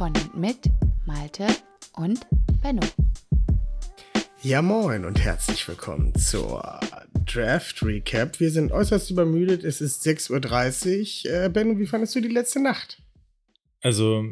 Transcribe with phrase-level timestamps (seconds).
[0.00, 0.58] Von und mit
[1.04, 1.46] Malte
[1.92, 2.26] und
[2.62, 2.80] Benno.
[4.42, 6.80] Ja, moin und herzlich willkommen zur
[7.26, 8.40] Draft Recap.
[8.40, 9.62] Wir sind äußerst übermüdet.
[9.62, 11.34] Es ist 6.30 Uhr.
[11.34, 13.02] Äh, Benno, wie fandest du die letzte Nacht?
[13.82, 14.24] Also,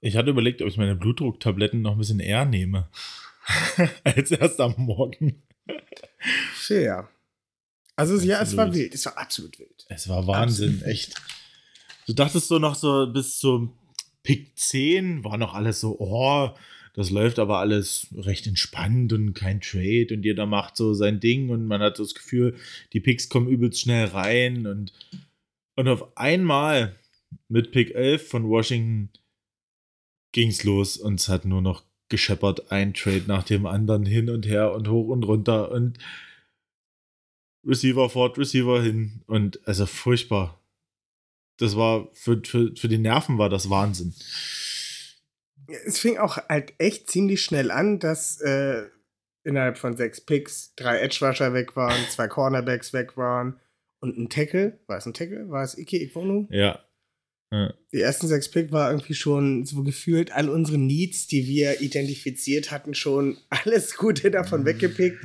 [0.00, 2.88] ich hatte überlegt, ob ich meine Blutdrucktabletten noch ein bisschen eher nehme.
[4.04, 5.42] als erst am Morgen.
[6.54, 7.10] Fair.
[7.96, 8.30] Also, absolut.
[8.30, 8.94] ja, es war wild.
[8.94, 9.84] Es war absolut wild.
[9.90, 11.14] Es war Wahnsinn, absolut echt.
[12.06, 13.74] Du dachtest so noch so bis zum
[14.22, 16.50] Pick 10 war noch alles so, oh,
[16.94, 21.48] das läuft aber alles recht entspannt und kein Trade und jeder macht so sein Ding
[21.48, 22.56] und man hat so das Gefühl,
[22.92, 24.92] die Picks kommen übelst schnell rein und,
[25.76, 26.96] und auf einmal
[27.48, 29.10] mit Pick 11 von Washington
[30.32, 34.46] ging's los und es hat nur noch gescheppert, ein Trade nach dem anderen hin und
[34.46, 35.98] her und hoch und runter und
[37.64, 40.61] Receiver fort, Receiver hin und also furchtbar.
[41.58, 44.14] Das war für, für, für die Nerven war das Wahnsinn
[45.86, 48.84] es fing auch halt echt ziemlich schnell an, dass äh,
[49.44, 53.58] innerhalb von sechs Picks drei Edge-Rusher weg waren, zwei Cornerbacks weg waren
[54.00, 54.80] und ein Tackle.
[54.86, 55.48] War es ein Tackle?
[55.50, 56.46] War es Ike Ikwonu?
[56.50, 56.80] Ja.
[57.50, 57.74] ja.
[57.92, 62.70] Die ersten sechs Picks war irgendwie schon so gefühlt all unsere Needs, die wir identifiziert
[62.70, 65.24] hatten, schon alles Gute davon weggepickt.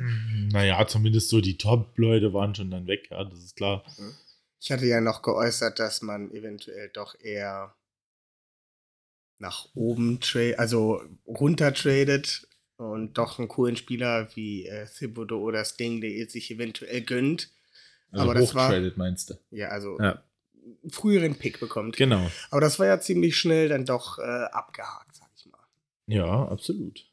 [0.52, 3.84] Naja, zumindest so die Top-Leute waren schon dann weg, ja, das ist klar.
[4.60, 7.74] Ich hatte ja noch geäußert, dass man eventuell doch eher
[9.38, 15.64] nach oben trade, also runter tradet und doch einen coolen Spieler wie äh, Thibodeau oder
[15.64, 17.50] Sting, der sich eventuell gönnt.
[18.10, 19.34] Also Aber das war meinst du?
[19.50, 20.22] Ja, also ja.
[20.90, 21.96] früheren Pick bekommt.
[21.96, 22.30] Genau.
[22.50, 25.58] Aber das war ja ziemlich schnell dann doch äh, abgehakt, sag ich mal.
[26.06, 27.04] Ja, absolut.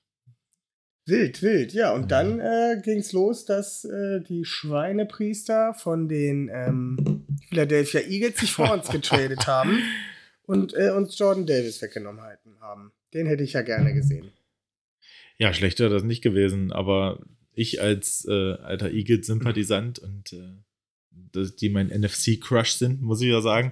[1.07, 1.94] Wild, wild, ja.
[1.94, 2.07] Und ja.
[2.07, 8.51] dann äh, ging es los, dass äh, die Schweinepriester von den ähm, Philadelphia Eagles sich
[8.51, 9.81] vor uns getradet haben
[10.44, 12.22] und äh, uns Jordan Davis weggenommen
[12.61, 12.91] haben.
[13.13, 14.31] Den hätte ich ja gerne gesehen.
[15.38, 17.19] Ja, schlecht wäre das nicht gewesen, aber
[17.53, 20.53] ich als äh, alter Eagles-Sympathisant und äh,
[21.31, 23.72] das, die mein NFC-Crush sind, muss ich ja sagen,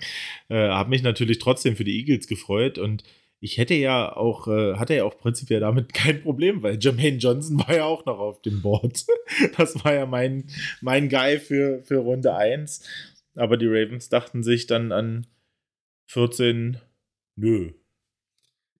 [0.50, 3.03] äh, habe mich natürlich trotzdem für die Eagles gefreut und
[3.40, 7.59] ich hätte ja auch, äh, hatte ja auch prinzipiell damit kein Problem, weil Jermaine Johnson
[7.59, 9.05] war ja auch noch auf dem Board.
[9.57, 10.45] das war ja mein,
[10.81, 12.81] mein Guy für, für Runde 1.
[13.35, 15.27] Aber die Ravens dachten sich dann an
[16.07, 16.77] 14,
[17.35, 17.71] nö.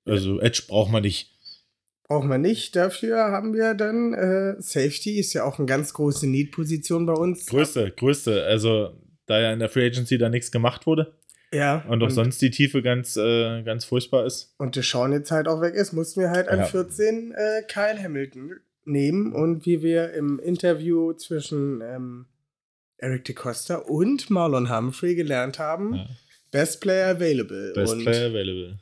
[0.06, 1.32] Also Edge braucht man nicht.
[2.04, 2.76] Braucht man nicht.
[2.76, 7.46] Dafür haben wir dann äh, Safety, ist ja auch eine ganz große Need-Position bei uns.
[7.48, 8.44] Größte, größte.
[8.44, 11.18] Also da ja in der Free Agency da nichts gemacht wurde.
[11.54, 11.86] Ja.
[11.88, 14.56] Und auch sonst die Tiefe ganz, äh, ganz furchtbar ist.
[14.58, 16.66] Und der Sean jetzt halt auch weg ist, mussten wir halt an ja.
[16.66, 19.34] 14 äh, Kyle Hamilton nehmen.
[19.34, 22.26] Und wie wir im Interview zwischen ähm,
[23.04, 26.10] Eric DeCosta und Marlon Humphrey gelernt haben, ja.
[26.52, 27.74] Best Player Available.
[27.74, 28.80] Best und Player Available.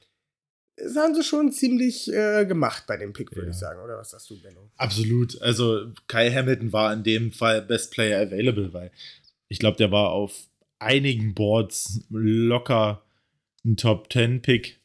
[0.78, 3.52] Das haben sie schon ziemlich äh, gemacht bei dem Pick, würde ja.
[3.52, 3.82] ich sagen.
[3.82, 4.72] Oder was sagst du, Benno?
[4.78, 5.42] Absolut.
[5.42, 8.92] Also Kyle Hamilton war in dem Fall Best Player Available, weil
[9.48, 10.48] ich glaube, der war auf
[10.80, 13.04] einigen Boards locker
[13.64, 14.80] ein Top 10 Pick.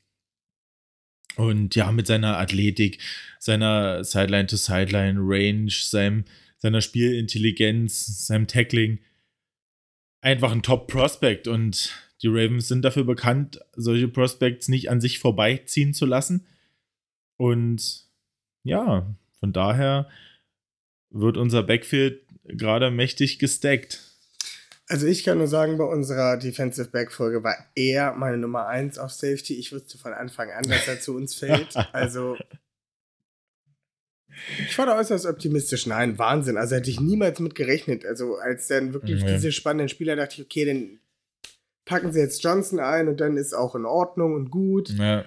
[1.36, 2.98] Und ja, mit seiner Athletik,
[3.38, 6.24] seiner Sideline-to-Sideline-Range, seinem,
[6.58, 9.00] seiner Spielintelligenz, seinem Tackling,
[10.26, 11.46] einfach ein Top-Prospect.
[11.46, 16.46] Und die Ravens sind dafür bekannt, solche Prospects nicht an sich vorbeiziehen zu lassen.
[17.36, 18.06] Und
[18.64, 20.08] ja, von daher
[21.10, 24.02] wird unser Backfield gerade mächtig gestackt.
[24.88, 28.98] Also ich kann nur sagen, bei unserer Defensive Back Folge war er meine Nummer 1
[28.98, 29.54] auf Safety.
[29.54, 31.74] Ich wusste von Anfang an, dass er zu uns fällt.
[31.92, 32.36] Also
[34.68, 35.86] ich war da äußerst optimistisch.
[35.86, 36.56] Nein, Wahnsinn.
[36.56, 38.04] Also hätte ich niemals mit gerechnet.
[38.04, 39.28] Also als dann wirklich ja.
[39.28, 40.98] diese spannenden Spieler dachte ich, okay, dann
[41.84, 44.90] packen sie jetzt Johnson ein und dann ist auch in Ordnung und gut.
[44.90, 45.24] Ja.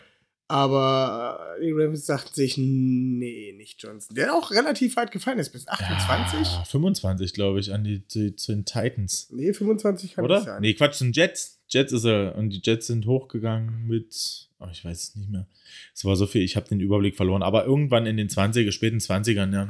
[0.51, 4.15] Aber äh, die Ravens sagten sich, nee, nicht Johnson.
[4.15, 6.39] Der auch relativ weit gefallen ist, bis 28.
[6.39, 9.27] Ja, 25, glaube ich, an die, die, zu den Titans.
[9.31, 10.41] Nee, 25 kann Oder?
[10.41, 10.61] sein.
[10.61, 11.59] Nee, Quatsch, sind Jets.
[11.67, 12.35] Jets ist er.
[12.35, 15.45] Und die Jets sind hochgegangen mit, oh, ich weiß es nicht mehr.
[15.93, 17.43] Es war so viel, ich habe den Überblick verloren.
[17.43, 19.69] Aber irgendwann in den 20er, späten 20ern, ja.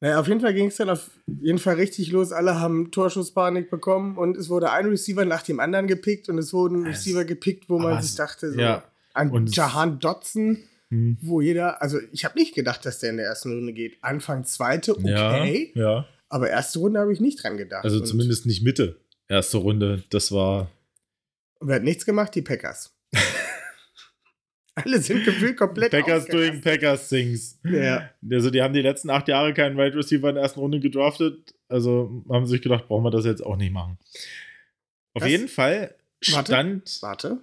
[0.00, 2.32] Naja, auf jeden Fall ging es dann auf jeden Fall richtig los.
[2.32, 6.52] Alle haben Torschusspanik bekommen und es wurde ein Receiver nach dem anderen gepickt und es
[6.52, 8.82] wurden Receiver gepickt, wo man sich dachte, so ja.
[9.14, 10.58] An und Jahan Dotson.
[10.90, 11.16] Hm.
[11.22, 13.96] wo jeder, also ich habe nicht gedacht, dass der in der ersten Runde geht.
[14.02, 15.72] Anfang zweite, okay.
[15.74, 16.08] Ja, ja.
[16.28, 17.84] Aber erste Runde habe ich nicht dran gedacht.
[17.84, 19.00] Also Und zumindest nicht Mitte.
[19.28, 20.70] Erste Runde, das war.
[21.60, 22.34] Wer hat nichts gemacht?
[22.34, 22.94] Die Packers.
[24.74, 27.58] Alle sind gefühlt komplett Packers doing Packers Things.
[27.64, 28.10] Ja.
[28.30, 31.54] Also, die haben die letzten acht Jahre keinen Wide Receiver in der ersten Runde gedraftet.
[31.68, 33.98] Also haben sie sich gedacht, brauchen wir das jetzt auch nicht machen.
[35.14, 35.30] Auf Was?
[35.30, 35.94] jeden Fall
[36.30, 36.52] Warte.
[36.52, 36.98] stand.
[37.02, 37.38] Warte.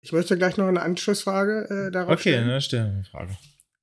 [0.00, 2.46] Ich möchte gleich noch eine Anschlussfrage äh, darauf Okay, stellen.
[2.46, 3.36] ne, stell mir eine Frage.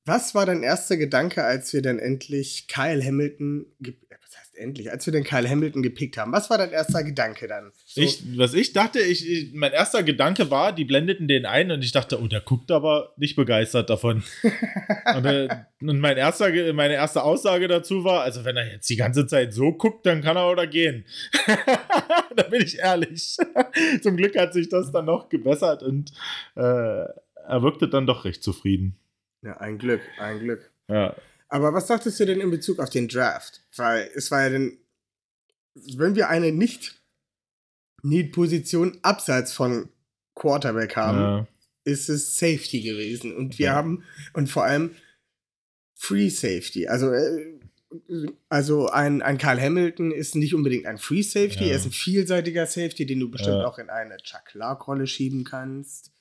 [0.05, 4.91] Was war dein erster Gedanke, als wir dann endlich Kyle Hamilton, äh, was heißt endlich,
[4.91, 6.33] als wir den Kyle Hamilton gepickt haben?
[6.33, 7.71] Was war dein erster Gedanke dann?
[7.85, 11.71] So, Ich, was ich dachte, ich, ich, mein erster Gedanke war, die blendeten den ein
[11.71, 14.23] und ich dachte, oh, der guckt aber nicht begeistert davon.
[15.15, 15.47] und, äh,
[15.79, 19.53] und mein erster, meine erste Aussage dazu war, also wenn er jetzt die ganze Zeit
[19.53, 21.05] so guckt, dann kann er oder gehen.
[22.35, 23.37] da bin ich ehrlich.
[24.01, 26.11] Zum Glück hat sich das dann noch gebessert und
[26.55, 27.05] äh,
[27.45, 28.97] er wirkte dann doch recht zufrieden.
[29.43, 30.71] Ja, ein Glück, ein Glück.
[30.89, 31.15] Ja,
[31.49, 33.61] Aber was dachtest du denn in Bezug auf den Draft?
[33.75, 34.77] Weil es war ja dann,
[35.75, 36.99] wenn wir eine nicht
[38.03, 39.89] Need-Position abseits von
[40.35, 41.47] Quarterback haben, ja,
[41.85, 43.35] ist es Safety gewesen.
[43.35, 43.75] Und wir Ja.
[43.75, 44.03] haben,
[44.33, 44.95] und vor allem
[45.95, 46.87] Free Safety.
[46.87, 47.59] Also, äh,
[48.49, 51.71] also ein, ein Karl Hamilton ist nicht unbedingt ein Free Safety, Ja.
[51.71, 56.11] er ist ein vielseitiger Safety, den du bestimmt auch in eine Chuck Clark-Rolle schieben kannst,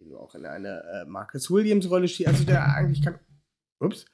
[0.00, 3.18] den du auch in eine äh, Marcus Williams-Rolle schieben Also der eigentlich kann.
[3.80, 4.06] Ups.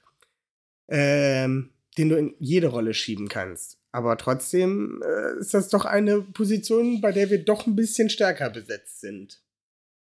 [0.89, 3.79] Ähm, den du in jede Rolle schieben kannst.
[3.93, 8.51] Aber trotzdem äh, ist das doch eine Position, bei der wir doch ein bisschen stärker
[8.51, 9.43] besetzt sind.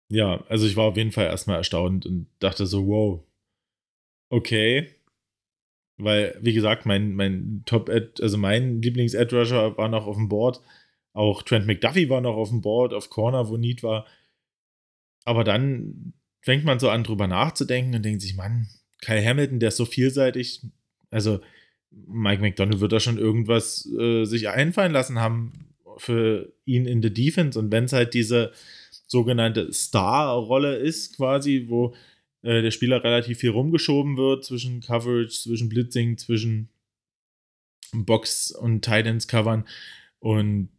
[0.09, 3.23] ja, also ich war auf jeden Fall erstmal erstaunt und dachte so, wow,
[4.29, 4.95] okay.
[5.97, 10.61] Weil, wie gesagt, mein, mein Top, -Ad, also mein Lieblings-Ad-Rusher war noch auf dem Board.
[11.13, 14.05] Auch Trent McDuffie war noch auf dem Board, auf Corner, wo Need war.
[15.23, 18.67] Aber dann fängt man so an, drüber nachzudenken und denkt sich, Mann,
[19.01, 20.61] Kyle Hamilton, der ist so vielseitig.
[21.09, 21.41] Also,
[21.91, 27.11] Mike McDonald wird da schon irgendwas äh, sich einfallen lassen haben für ihn in der
[27.11, 27.59] Defense.
[27.59, 28.53] Und wenn es halt diese
[29.07, 31.93] sogenannte Star-Rolle ist, quasi, wo
[32.43, 36.69] äh, der Spieler relativ viel rumgeschoben wird zwischen Coverage, zwischen Blitzing, zwischen
[37.93, 39.67] Box und Titans covern.
[40.19, 40.69] Und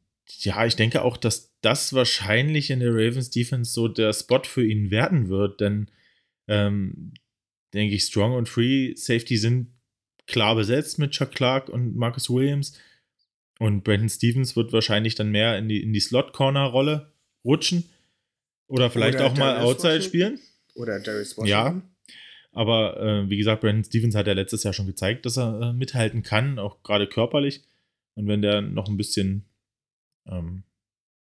[0.41, 4.65] ja, ich denke auch, dass das wahrscheinlich in der Ravens Defense so der Spot für
[4.67, 5.91] ihn werden wird, denn
[6.49, 7.15] ähm,
[7.75, 9.69] denke ich, Strong und Free Safety sind
[10.27, 12.79] klar besetzt mit Chuck Clark und Marcus Williams.
[13.59, 17.13] Und Brandon Stevens wird wahrscheinlich dann mehr in die, in die Slot-Corner-Rolle
[17.45, 17.85] rutschen.
[18.67, 20.09] Oder vielleicht Oder auch mal Darius Outside Washington.
[20.09, 20.41] spielen.
[20.75, 21.65] Oder Darius Ja.
[21.67, 21.89] Washington.
[22.53, 25.73] Aber äh, wie gesagt, Brandon Stevens hat ja letztes Jahr schon gezeigt, dass er äh,
[25.73, 27.63] mithalten kann, auch gerade körperlich.
[28.15, 29.47] Und wenn der noch ein bisschen,
[30.27, 30.65] ähm,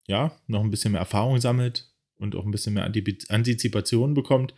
[0.08, 4.54] ja, noch ein bisschen mehr Erfahrung sammelt und auch ein bisschen mehr Antizipation bekommt,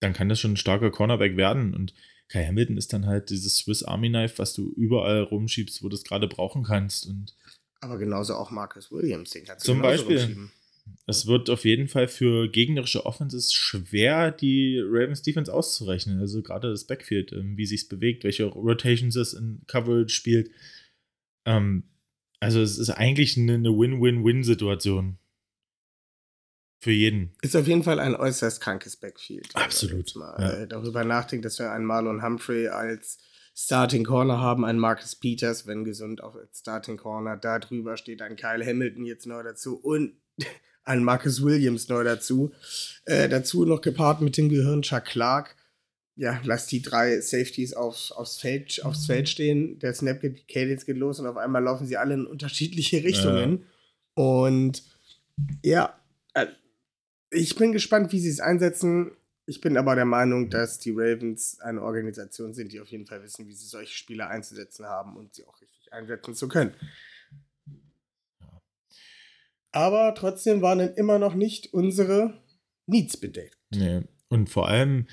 [0.00, 1.74] dann kann das schon ein starker Cornerback werden.
[1.74, 1.94] Und
[2.28, 5.94] Kai Hamilton ist dann halt dieses Swiss Army Knife, was du überall rumschiebst, wo du
[5.94, 7.06] es gerade brauchen kannst.
[7.06, 7.36] Und
[7.80, 10.18] Aber genauso auch Marcus Williams, den kannst du Zum Beispiel.
[10.18, 10.52] rumschieben.
[11.06, 16.18] es wird auf jeden Fall für gegnerische Offenses schwer, die Ravens Defense auszurechnen.
[16.18, 20.50] Also gerade das Backfield, ähm, wie sich es bewegt, welche Rotations es in Coverage spielt.
[21.46, 21.84] Ähm,
[22.44, 25.18] also es ist eigentlich eine eine Win-Win-Win-Situation.
[26.80, 27.34] Für jeden.
[27.40, 29.54] Ist auf jeden Fall ein äußerst krankes Backfield.
[29.54, 30.50] wenn man Absolut, Mal ja.
[30.50, 33.18] äh, darüber nachdenkt, dass wir einen Marlon Humphrey als
[33.56, 37.38] Starting Corner haben, einen Marcus Peters, wenn gesund, auch als Starting Corner.
[37.38, 40.20] Da drüber steht ein Kyle Hamilton jetzt neu dazu und
[40.84, 42.52] ein Marcus Williams neu dazu.
[43.06, 45.56] Äh, dazu noch gepaart mit dem Gehirn Chuck Clark.
[46.16, 49.78] Ja, lass die drei Safeties auf, aufs, Feld, aufs Feld stehen.
[49.80, 53.02] Der Snap geht, die Cadence geht los und auf einmal laufen sie alle in unterschiedliche
[53.02, 53.66] Richtungen.
[54.14, 54.84] Und
[55.62, 55.98] ja,
[56.34, 56.46] äh,
[57.30, 59.10] ich bin gespannt, wie sie es einsetzen.
[59.46, 63.22] Ich bin aber der Meinung, dass die Ravens eine Organisation sind, die auf jeden Fall
[63.22, 66.74] wissen, wie sie solche Spieler einzusetzen haben und sie auch richtig einsetzen zu können.
[69.72, 72.40] Aber trotzdem waren dann immer noch nicht unsere
[72.86, 73.58] Needs bedeckt.
[73.70, 74.02] Nee.
[74.28, 75.08] Und vor allem,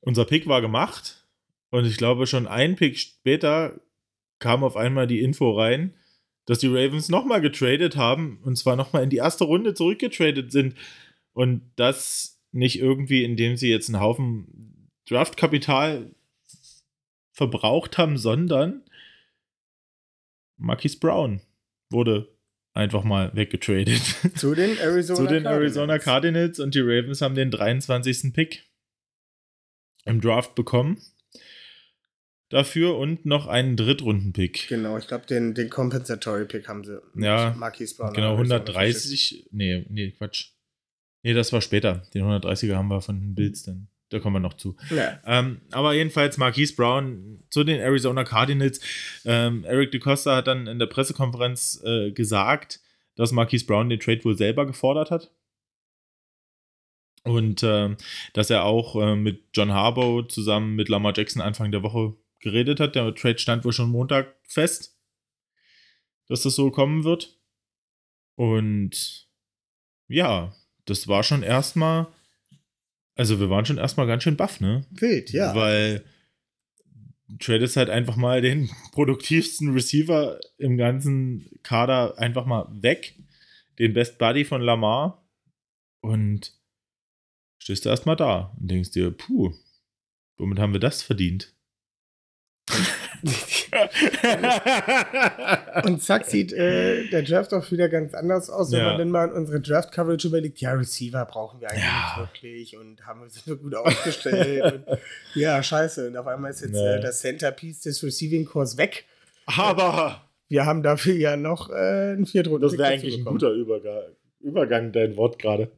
[0.00, 1.26] unser Pick war gemacht.
[1.70, 3.80] Und ich glaube, schon ein Pick später
[4.38, 5.94] kam auf einmal die Info rein,
[6.46, 8.40] dass die Ravens nochmal getradet haben.
[8.42, 10.74] Und zwar nochmal in die erste Runde zurückgetradet sind.
[11.32, 16.14] Und das nicht irgendwie, indem sie jetzt einen Haufen Draftkapital
[17.32, 18.82] verbraucht haben, sondern
[20.56, 21.40] Marquis Brown
[21.90, 22.28] wurde
[22.74, 24.02] einfach mal weggetradet.
[24.36, 25.76] Zu den Arizona zu den Cardinals.
[25.76, 28.32] Arizona Cardinals und die Ravens haben den 23.
[28.32, 28.69] Pick
[30.04, 31.00] im Draft bekommen.
[32.48, 34.66] Dafür und noch einen Drittrunden-Pick.
[34.68, 37.00] Genau, ich glaube, den, den Compensatory Pick haben sie.
[37.14, 39.48] Ja, Marquise Brown Genau, Arizona 130.
[39.52, 40.50] Nee, nee, Quatsch.
[41.22, 42.02] Nee, das war später.
[42.12, 44.76] Den 130er haben wir von den Bills dann da kommen wir noch zu.
[44.90, 45.20] Ja.
[45.24, 48.80] Ähm, aber jedenfalls Marquise Brown zu den Arizona Cardinals.
[49.24, 52.80] Ähm, Eric DeCosta hat dann in der Pressekonferenz äh, gesagt,
[53.14, 55.30] dass Marquise Brown den Trade wohl selber gefordert hat.
[57.22, 57.96] Und ähm,
[58.32, 62.80] dass er auch äh, mit John Harbaugh zusammen mit Lamar Jackson Anfang der Woche geredet
[62.80, 62.94] hat.
[62.94, 64.98] Der Trade stand wohl schon Montag fest,
[66.26, 67.38] dass das so kommen wird.
[68.36, 69.28] Und
[70.08, 70.54] ja,
[70.86, 72.06] das war schon erstmal,
[73.14, 74.86] also wir waren schon erstmal ganz schön baff, ne?
[74.90, 75.54] Wild, ja.
[75.54, 76.04] Weil
[77.38, 83.14] tradest halt einfach mal den produktivsten Receiver im ganzen Kader einfach mal weg.
[83.78, 85.28] Den Best Buddy von Lamar.
[86.00, 86.59] Und
[87.60, 89.52] stehst du erstmal da und denkst dir, puh,
[90.38, 91.54] womit haben wir das verdient?
[95.84, 98.84] Und zack sieht äh, der Draft auch wieder ganz anders aus, wenn Ja.
[98.90, 102.16] man dann mal in unsere Draft-Coverage überlegt, ja, Receiver brauchen wir eigentlich Ja.
[102.20, 104.86] nicht wirklich und haben wir sind wir gut aufgestellt.
[104.86, 104.98] und,
[105.34, 106.08] ja, scheiße.
[106.08, 106.96] Und auf einmal ist jetzt Nee.
[106.96, 109.04] äh, das Centerpiece des Receiving-Cores weg.
[109.46, 111.74] Aber Wir haben dafür ja noch äh,
[112.12, 114.02] einen viertrunden das wäre eigentlich ein guter Übergang,
[114.40, 115.70] Übergang dein Wort gerade.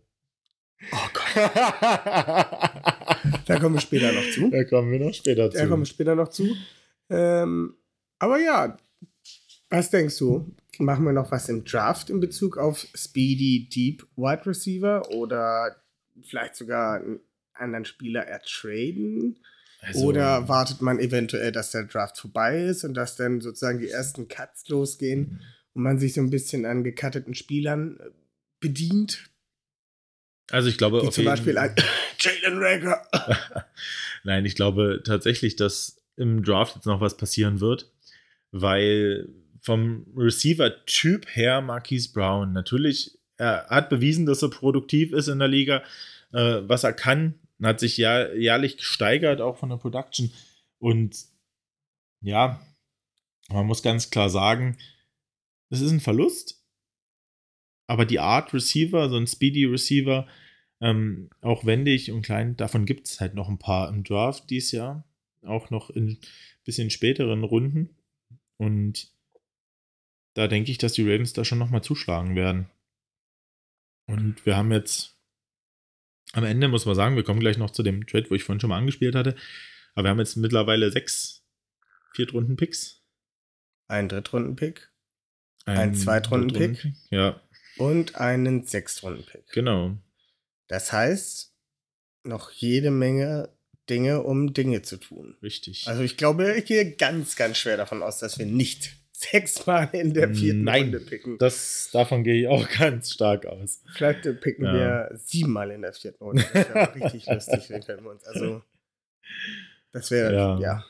[0.90, 1.36] Oh Gott,
[3.46, 4.50] da kommen wir später noch zu.
[4.50, 5.58] Da kommen wir noch später zu.
[5.58, 6.56] Da kommen wir später noch zu.
[7.08, 7.76] Ähm,
[8.18, 8.76] aber ja,
[9.70, 10.54] was denkst du?
[10.78, 15.76] Machen wir noch was im Draft in Bezug auf Speedy Deep Wide Receiver oder
[16.22, 17.20] vielleicht sogar einen
[17.54, 19.38] anderen Spieler ertraden?
[19.80, 23.90] Also, Oder wartet man eventuell, dass der Draft vorbei ist und dass dann sozusagen die
[23.90, 25.40] ersten Cuts losgehen
[25.74, 28.10] und man sich so ein bisschen an gecutteten Spielern äh,
[28.60, 29.31] bedient?
[30.52, 31.74] Also ich glaube Wie auf zum Beispiel ein
[32.20, 33.06] Jalen Rager.
[34.22, 37.90] Nein, ich glaube tatsächlich, dass im Draft jetzt noch was passieren wird,
[38.50, 39.28] weil
[39.62, 45.48] vom Receiver-Typ her Marquise Brown natürlich, er hat bewiesen, dass er produktiv ist in der
[45.48, 45.82] Liga,
[46.32, 50.32] äh, was er kann, hat sich jahr, jährlich gesteigert, auch von der Production.
[50.78, 51.16] Und
[52.20, 52.60] ja,
[53.48, 54.76] man muss ganz klar sagen,
[55.70, 56.62] es ist ein Verlust,
[57.86, 60.26] aber die Art Receiver, so ein Speedy Receiver,
[60.82, 64.72] ähm, auch wendig und klein, davon gibt es halt noch ein paar im Draft dieses
[64.72, 65.08] Jahr.
[65.42, 66.18] Auch noch in
[66.64, 67.96] bisschen späteren Runden.
[68.56, 69.10] Und
[70.34, 72.68] da denke ich, dass die Ravens da schon nochmal zuschlagen werden.
[74.06, 75.16] Und wir haben jetzt
[76.32, 78.60] am Ende, muss man sagen, wir kommen gleich noch zu dem Trade, wo ich vorhin
[78.60, 79.36] schon mal angespielt hatte.
[79.94, 81.44] Aber wir haben jetzt mittlerweile sechs
[82.14, 83.02] Viertrunden-Picks.
[83.88, 84.90] Ein Drittrunden-Pick
[85.64, 86.72] Ein Zweitrunden-Pick?
[86.72, 87.10] Drittrunden-Pick.
[87.10, 87.40] Ja,
[87.78, 89.46] und einen Sechstrunden-Pick.
[89.52, 89.96] genau.
[90.72, 91.52] Das heißt,
[92.24, 93.50] noch jede Menge
[93.90, 95.36] Dinge, um Dinge zu tun.
[95.42, 95.86] Richtig.
[95.86, 100.14] Also ich glaube, ich gehe ganz, ganz schwer davon aus, dass wir nicht sechsmal in
[100.14, 100.84] der vierten Nein.
[100.84, 101.36] Runde picken.
[101.36, 103.82] das, davon gehe ich auch ganz stark aus.
[103.94, 104.72] Vielleicht äh, picken Ja.
[104.72, 106.42] wir siebenmal in der vierten Runde.
[106.54, 108.24] Das wäre richtig lustig, wenn wir uns.
[108.24, 108.62] Also,
[109.92, 110.58] das wäre, ja.
[110.58, 110.84] Ja.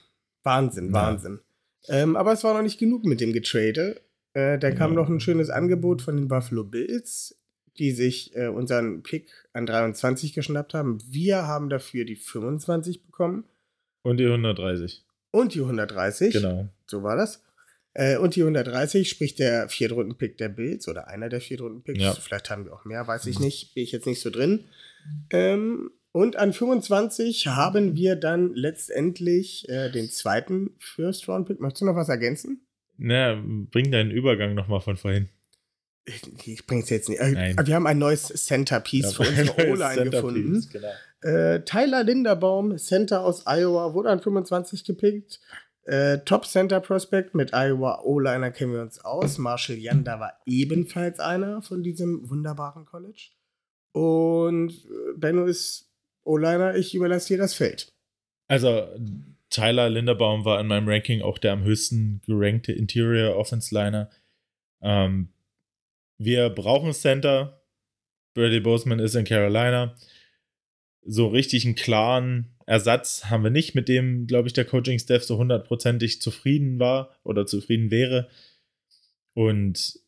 [0.45, 0.93] Wahnsinn, Ja.
[0.93, 1.41] Wahnsinn.
[1.89, 4.01] Ähm, aber es war noch nicht genug mit dem Getrade.
[4.35, 7.37] Äh, da kam noch ein schönes Angebot von den Buffalo Bills,
[7.79, 10.99] die sich äh, unseren Pick an 23 geschnappt haben.
[11.09, 13.45] Wir haben dafür die 25 bekommen
[14.03, 15.05] Und die 130.
[15.31, 16.33] und die 130.
[16.33, 16.69] Genau.
[16.87, 17.43] So war das.
[17.95, 22.01] Äh, und die 130, sprich der Viertrunden-Pick der Bills oder einer der Viertrunden-Picks.
[22.01, 22.13] Ja.
[22.13, 23.75] Vielleicht haben wir auch mehr, weiß ich nicht.
[23.75, 24.65] Bin ich jetzt nicht so drin.
[25.31, 31.61] Ähm, und an 25 haben wir dann letztendlich äh, den zweiten First-Round-Pick.
[31.61, 32.67] Möchtest du noch was ergänzen?
[32.99, 35.29] Na, bring deinen Übergang nochmal von vorhin.
[36.05, 37.21] Ich, ich bring's jetzt nicht.
[37.21, 37.57] Äh, Nein.
[37.65, 40.69] wir haben ein neues Centerpiece für unsere O-Line gefunden.
[40.73, 40.89] Genau.
[41.21, 45.41] Äh, Tyler Linderbaum, Center aus Iowa, wurde an 25 gepickt.
[45.85, 49.39] Äh, Top Center Prospect mit Iowa O-Liner kennen wir uns aus.
[49.39, 53.31] Marshall Yanda war ebenfalls einer von diesem wunderbaren College.
[53.93, 55.91] Und äh, Benno ist
[56.25, 57.93] O-Liner, ich überlasse dir das Feld.
[58.49, 58.87] Also,
[59.51, 64.09] Tyler Linderbaum war in meinem Ranking auch der am höchsten gerankte Interior Offense Liner.
[64.81, 65.32] Ähm,
[66.19, 67.63] wir brauchen Center.
[68.35, 69.97] Brady Boseman ist in Carolina.
[71.05, 75.37] So richtig einen klaren Ersatz haben wir nicht, mit dem, glaube ich, der Coaching-Staff so
[75.37, 78.29] hundertprozentig zufrieden war oder zufrieden wäre.
[79.35, 79.99] Und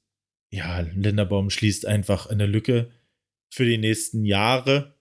[0.51, 2.91] ja, Linderbaum schließt einfach eine Lücke
[3.51, 4.95] für die nächsten Jahre,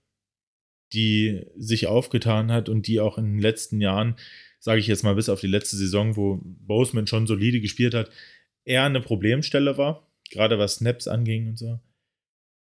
[0.93, 4.15] die sich aufgetan hat und die auch in den letzten Jahren,
[4.59, 8.11] sage ich jetzt mal bis auf die letzte Saison, wo Boseman schon solide gespielt hat,
[8.63, 11.79] eher eine Problemstelle war, gerade was Snaps anging und so.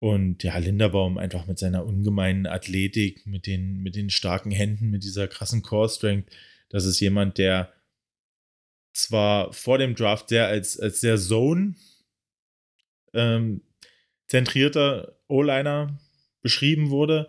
[0.00, 5.04] Und ja, Linderbaum einfach mit seiner ungemeinen Athletik, mit den, mit den starken Händen, mit
[5.04, 6.30] dieser krassen Core-Strength,
[6.70, 7.72] das ist jemand, der
[8.94, 11.74] zwar vor dem Draft sehr als, als sehr Zone
[13.12, 13.62] ähm,
[14.28, 16.00] zentrierter O-Liner
[16.42, 17.28] beschrieben wurde,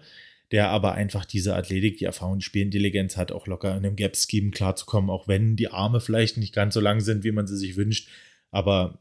[0.52, 4.52] der aber einfach diese Athletik, die Erfahrung, die Spielintelligenz hat, auch locker in einem Gap-Scheme
[4.52, 7.76] klarzukommen, auch wenn die Arme vielleicht nicht ganz so lang sind, wie man sie sich
[7.76, 8.10] wünscht.
[8.52, 9.00] Aber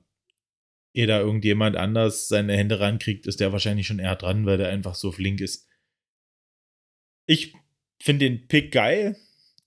[0.93, 4.69] ehe da irgendjemand anders seine Hände rankriegt, ist der wahrscheinlich schon eher dran, weil der
[4.69, 5.69] einfach so flink ist.
[7.27, 7.55] Ich
[8.03, 9.17] finde den Pick geil.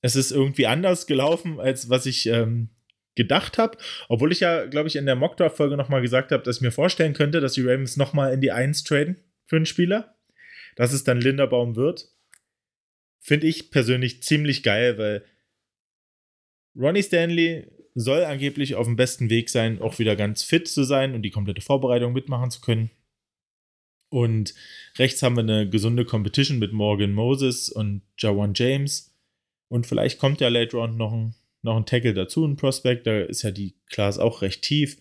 [0.02, 2.70] Es ist irgendwie anders gelaufen, als was ich ähm,
[3.16, 3.78] gedacht habe.
[4.10, 7.14] Obwohl ich ja, glaube ich, in der Mockdraft-Folge nochmal gesagt habe, dass ich mir vorstellen
[7.14, 10.16] könnte, dass die Ravens nochmal in die 1 traden für einen Spieler.
[10.76, 12.10] Dass es dann Linderbaum wird.
[13.20, 15.24] Finde ich persönlich ziemlich geil, weil
[16.76, 21.14] Ronnie Stanley soll angeblich auf dem besten Weg sein, auch wieder ganz fit zu sein
[21.14, 22.90] und die komplette Vorbereitung mitmachen zu können.
[24.10, 24.54] Und
[24.98, 29.16] rechts haben wir eine gesunde Competition mit Morgan Moses und Jawan James.
[29.70, 33.08] Und vielleicht kommt ja Late Round noch ein, noch ein Tackle dazu, ein Prospect.
[33.08, 34.98] Da ist ja die Class auch recht tief.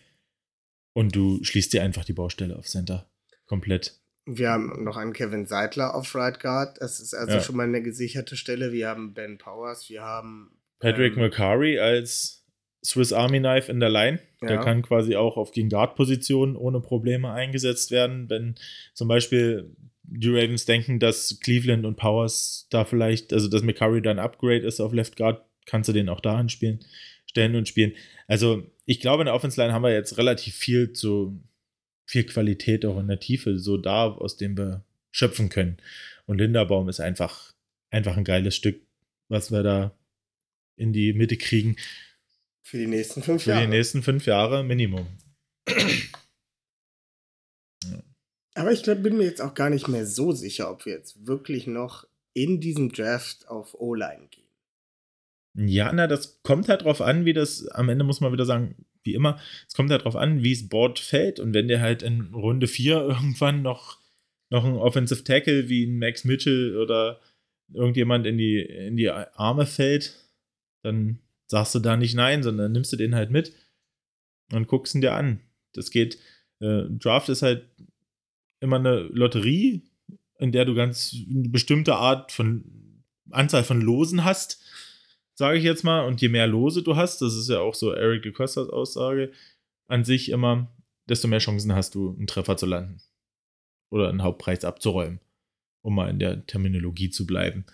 [0.94, 3.10] Und du schließt dir einfach die Baustelle auf Center.
[3.46, 3.98] Komplett.
[4.24, 6.80] Wir haben noch einen Kevin Seidler auf Right Guard.
[6.80, 7.40] Das ist also Ja.
[7.42, 8.72] schon mal eine gesicherte Stelle.
[8.72, 12.41] Wir haben Ben Powers, wir haben Patrick ähm, McCurry als
[12.84, 14.18] Swiss Army Knife in der Line.
[14.40, 14.62] Der Ja.
[14.64, 18.28] kann quasi auch auf gegen Guard-Positionen ohne Probleme eingesetzt werden.
[18.28, 18.56] Wenn
[18.94, 19.70] zum Beispiel
[20.02, 24.80] die Ravens denken, dass Cleveland und Powers da vielleicht, also dass McCurry dann Upgrade ist
[24.80, 26.80] auf Left Guard, kannst du den auch dahin spielen,
[27.26, 27.92] stellen und spielen.
[28.26, 31.40] Also ich glaube, in der Offense Line haben wir jetzt relativ viel zu
[32.04, 35.76] viel Qualität auch in der Tiefe so da, aus dem wir schöpfen können.
[36.26, 37.52] Und Linderbaum ist einfach,
[37.90, 38.82] einfach ein geiles Stück,
[39.28, 39.96] was wir da
[40.76, 41.76] in die Mitte kriegen
[42.62, 43.62] für die nächsten fünf für Jahre.
[43.62, 45.06] die nächsten fünf Jahre Minimum.
[48.54, 51.26] Aber ich glaub, bin mir jetzt auch gar nicht mehr so sicher, ob wir jetzt
[51.26, 54.42] wirklich noch in diesem Draft auf O-Line gehen.
[55.54, 58.86] Ja, na, das kommt halt drauf an, wie das, am Ende muss man wieder sagen,
[59.04, 61.40] wie immer, es kommt halt drauf an, wie das Board fällt.
[61.40, 63.98] Und wenn dir halt in Runde 4 irgendwann noch,
[64.50, 67.20] noch ein Offensive Tackle wie ein Max Mitchell oder
[67.72, 70.14] irgendjemand in die, in die Arme fällt,
[70.82, 71.18] dann
[71.52, 73.52] sagst du da nicht nein, sondern nimmst du den halt mit
[74.52, 75.40] und guckst ihn dir an.
[75.74, 76.18] Das geht,
[76.60, 77.68] äh, Draft ist halt
[78.60, 79.84] immer eine Lotterie,
[80.38, 84.62] in der du ganz eine bestimmte Art von Anzahl von Losen hast,
[85.34, 86.06] sage ich jetzt mal.
[86.06, 89.30] Und je mehr Lose du hast, das ist ja auch so Eric DeCostas Aussage,
[89.88, 90.74] an sich immer,
[91.06, 93.02] desto mehr Chancen hast du, einen Treffer zu landen.
[93.90, 95.20] Oder einen Hauptpreis abzuräumen,
[95.82, 97.66] um mal in der Terminologie zu bleiben.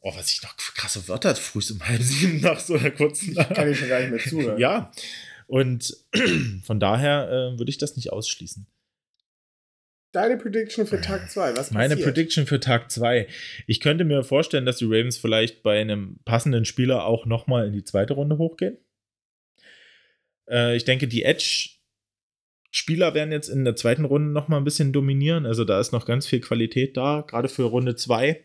[0.00, 3.34] Oh, was ich noch für krasse Wörter früh um halb sieben nach so einer kurzen.
[3.34, 4.58] Kann ich schon gar nicht mehr zuhören.
[4.58, 4.90] Ja,
[5.50, 5.96] und
[6.62, 8.68] von daher äh, würde ich das nicht ausschließen.
[10.12, 12.14] Deine Prediction für Tag 2, was Meine passiert?
[12.14, 13.26] Prediction für Tag 2.
[13.66, 17.72] Ich könnte mir vorstellen, dass die Ravens vielleicht bei einem passenden Spieler auch nochmal in
[17.72, 18.78] die zweite Runde hochgehen.
[20.48, 25.46] Äh, ich denke, die Edge-Spieler werden jetzt in der zweiten Runde nochmal ein bisschen dominieren.
[25.46, 28.40] Also da ist noch ganz viel Qualität da, gerade für Runde 2.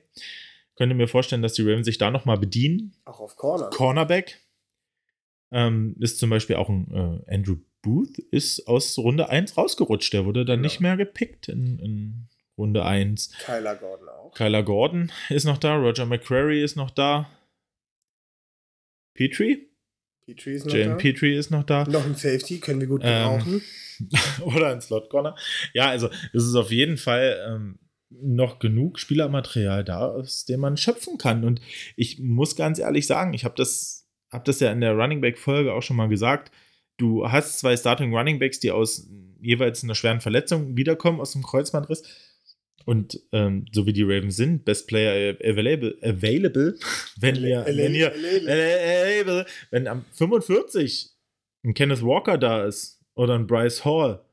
[0.75, 2.95] Könnte mir vorstellen, dass die Ravens sich da nochmal bedienen.
[3.05, 3.69] Auch auf Corner.
[3.69, 4.41] Cornerback
[5.51, 10.11] ähm, ist zum Beispiel auch ein äh, Andrew Booth, ist aus Runde 1 rausgerutscht.
[10.13, 10.63] Der wurde dann Ja.
[10.63, 13.31] nicht mehr gepickt in, in Runde 1.
[13.45, 14.33] Kyler Gordon auch.
[14.33, 17.29] Kyler Gordon ist noch da, Roger McCrary ist noch da.
[19.13, 19.69] Petrie?
[20.25, 20.95] Petrie ist noch Jane da.
[20.95, 21.83] Petrie ist noch da.
[21.85, 23.61] Noch ein Safety, können wir gut Ähm, gebrauchen.
[24.43, 25.35] Oder ein Slot Corner.
[25.73, 27.79] Ja, also es ist auf jeden Fall ähm,
[28.21, 31.43] noch genug Spielermaterial da, aus dem man schöpfen kann.
[31.43, 31.61] Und
[31.95, 35.37] ich muss ganz ehrlich sagen, ich habe das, hab das ja in der Running Back
[35.37, 36.51] Folge auch schon mal gesagt.
[36.97, 39.09] Du hast zwei Starting Running Backs, die aus
[39.41, 42.03] jeweils einer schweren Verletzung wiederkommen aus dem Kreuzbandriss.
[42.85, 46.77] Und ähm, so wie die Ravens sind, Best Player available, available
[47.19, 51.11] wenn ihr, wenn ihr, available, wenn am 45
[51.63, 54.23] ein Kenneth Walker da ist oder ein Bryce Hall,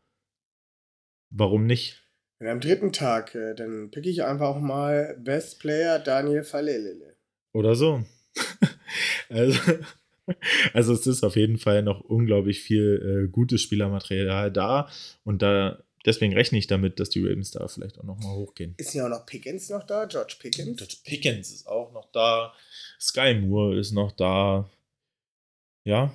[1.30, 2.01] warum nicht?
[2.42, 7.14] Und am dritten Tag, äh, dann pick ich einfach auch mal Best Player Daniel Falelele.
[7.52, 8.02] Oder so.
[9.28, 9.60] also,
[10.72, 14.90] also es ist auf jeden Fall noch unglaublich viel äh, gutes Spielermaterial da
[15.22, 18.74] und da deswegen rechne ich damit, dass die Ravens da vielleicht auch noch mal hochgehen.
[18.76, 20.06] Ist ja auch noch Pickens noch da?
[20.06, 20.78] George Pickens?
[20.78, 22.52] George Pickens ist auch noch da,
[23.00, 24.68] Sky Moore ist noch da.
[25.84, 26.12] Ja,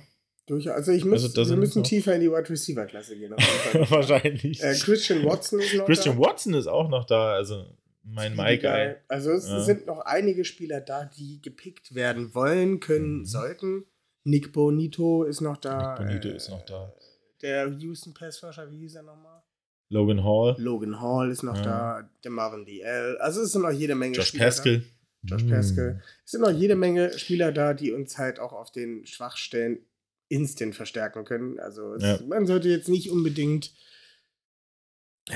[0.48, 3.32] Durch, also ich muss, Also wir müssen tiefer in die Wide Receiver Klasse gehen.
[3.90, 4.62] wahrscheinlich.
[4.62, 6.22] äh, Christian Watson ist noch Christian da.
[6.26, 7.66] Watson ist auch noch da, also
[8.02, 8.94] mein Guy.
[9.08, 9.60] Also es Ja.
[9.60, 13.24] sind noch einige Spieler da, die gepickt werden wollen, können, Mhm.
[13.26, 13.84] sollten.
[14.24, 15.98] Nick Bonito ist noch da.
[15.98, 16.92] Nick Bonito äh, ist noch da.
[17.42, 19.42] Der Houston Passrusher, wie hieß er nochmal?
[19.90, 21.62] Logan Hall, Logan Hall ist noch Ja.
[21.62, 22.10] da.
[22.24, 23.16] Der Marvin DL.
[23.20, 24.82] Also es sind noch jede Menge Josh Spieler Pascal.
[25.22, 25.36] Da.
[25.36, 25.50] Josh Mm.
[25.50, 26.02] Pascal.
[26.24, 29.78] Es sind noch jede Menge Spieler da, die uns halt auch auf den Schwachstellen
[30.28, 31.58] instant verstärken können.
[31.58, 32.18] Also es, Ja.
[32.26, 33.72] man sollte jetzt nicht unbedingt,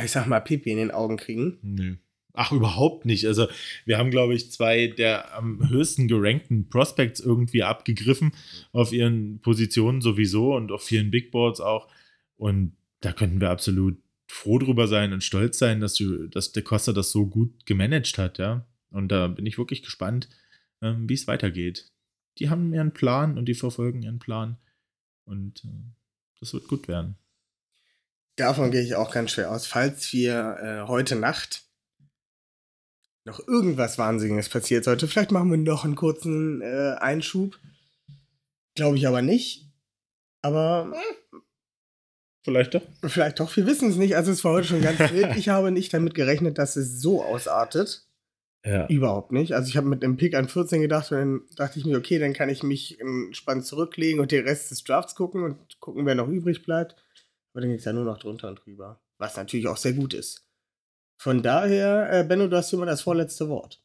[0.03, 1.59] ich sag mal, Pipi in den Augen kriegen.
[1.63, 1.97] Nö.
[2.35, 3.27] Ach, überhaupt nicht.
[3.27, 3.47] Also,
[3.85, 8.33] wir haben, glaube ich, zwei der am höchsten gerankten Prospects irgendwie abgegriffen
[8.73, 11.89] auf ihren Positionen sowieso und auf vielen Big Boards auch.
[12.37, 16.63] Und da könnten wir absolut froh drüber sein und stolz sein, dass, du, dass De
[16.63, 18.67] Costa das so gut gemanagt hat, ja.
[18.91, 20.31] Und da bin ich wirklich gespannt,
[20.81, 21.93] ähm, wie es weitergeht.
[22.39, 24.57] Die haben ihren Plan und die verfolgen ihren Plan.
[25.33, 25.95] Und äh,
[26.41, 27.17] das wird gut werden.
[28.37, 29.67] Davon gehe ich auch ganz schwer aus.
[29.67, 31.65] Falls wir äh, heute Nacht
[33.25, 37.59] noch irgendwas Wahnsinniges passiert sollte, vielleicht machen wir noch einen kurzen äh, Einschub.
[38.75, 39.71] Glaube ich aber nicht.
[40.43, 40.93] Aber
[42.45, 42.83] Vielleicht doch.
[43.05, 44.17] vielleicht doch, wir wissen es nicht.
[44.17, 45.37] Also es war heute schon ganz wild.
[45.37, 48.07] Ich habe nicht damit gerechnet, dass es so ausartet.
[48.65, 48.87] Ja.
[48.87, 49.55] Überhaupt nicht.
[49.55, 52.19] Also ich habe mit dem Pick an 14 gedacht und dann dachte ich mir, okay,
[52.21, 56.15] dann kann ich mich entspannt zurücklegen und den Rest des Drafts gucken und gucken, wer
[56.15, 56.95] noch übrig bleibt.
[57.53, 59.03] Aber dann ging es ja nur noch drunter und drüber.
[59.19, 60.49] Was natürlich auch sehr gut ist.
[61.19, 63.83] Von daher, äh, Benno, du hast immer das vorletzte Wort.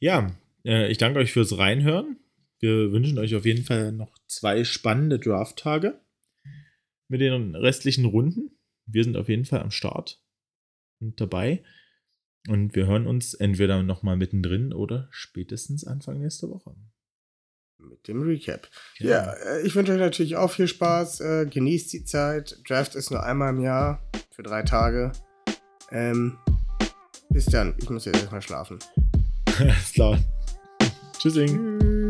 [0.00, 2.16] Ja, äh, ich danke euch fürs Reinhören.
[2.58, 6.00] Wir wünschen euch auf jeden Fall noch zwei spannende Draft-Tage
[7.08, 8.58] mit den restlichen Runden.
[8.86, 10.20] Wir sind auf jeden Fall am Start
[11.00, 11.62] und dabei.
[12.48, 16.74] Und wir hören uns entweder nochmal mittendrin oder spätestens Anfang nächste Woche.
[17.78, 18.68] Mit dem Recap.
[18.98, 19.10] Genau.
[19.10, 21.20] Ja, äh, ich wünsche euch natürlich auch viel Spaß.
[21.20, 22.58] Äh, genießt die Zeit.
[22.68, 25.12] Draft ist nur einmal im Jahr für drei Tage.
[25.90, 26.38] Ähm,
[27.30, 27.74] bis dann.
[27.78, 28.78] Ich muss jetzt erstmal schlafen.
[29.58, 30.18] Alles klar.
[31.18, 31.78] Tschüssing.
[31.78, 32.01] Tschüss.